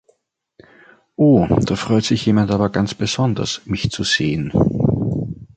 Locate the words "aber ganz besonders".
2.49-3.61